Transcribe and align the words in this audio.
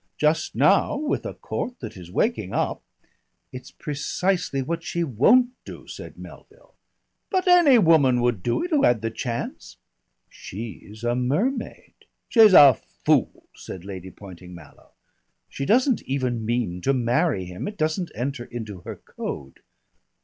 Just 0.17 0.55
now, 0.55 0.97
with 0.97 1.27
a 1.27 1.35
Court 1.35 1.79
that 1.79 1.95
is 1.95 2.09
waking 2.11 2.53
up" 2.53 2.81
"It's 3.53 3.69
precisely 3.69 4.63
what 4.63 4.81
she 4.81 5.03
won't 5.03 5.51
do," 5.63 5.85
said 5.87 6.17
Melville. 6.17 6.73
"But 7.29 7.47
any 7.47 7.77
woman 7.77 8.19
would 8.21 8.41
do 8.41 8.63
it 8.63 8.71
who 8.71 8.81
had 8.81 9.01
the 9.03 9.11
chance." 9.11 9.77
"She's 10.27 11.03
a 11.03 11.13
mermaid." 11.13 11.93
"She's 12.29 12.53
a 12.55 12.73
fool," 12.73 13.45
said 13.53 13.85
Lady 13.85 14.09
Poynting 14.09 14.55
Mallow. 14.55 14.89
"She 15.47 15.67
doesn't 15.67 16.01
even 16.07 16.47
mean 16.47 16.81
to 16.81 16.93
marry 16.93 17.45
him; 17.45 17.67
it 17.67 17.77
doesn't 17.77 18.09
enter 18.15 18.45
into 18.45 18.79
her 18.79 18.95
code." 18.95 19.59